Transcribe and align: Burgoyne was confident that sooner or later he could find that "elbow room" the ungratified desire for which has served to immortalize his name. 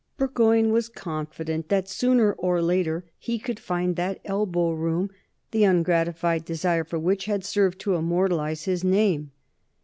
Burgoyne 0.17 0.71
was 0.71 0.89
confident 0.89 1.69
that 1.69 1.87
sooner 1.87 2.33
or 2.33 2.59
later 2.59 3.05
he 3.19 3.37
could 3.37 3.59
find 3.59 3.95
that 3.97 4.19
"elbow 4.25 4.71
room" 4.71 5.11
the 5.51 5.63
ungratified 5.63 6.43
desire 6.43 6.83
for 6.83 6.97
which 6.97 7.25
has 7.25 7.45
served 7.45 7.77
to 7.81 7.93
immortalize 7.93 8.63
his 8.63 8.83
name. 8.83 9.29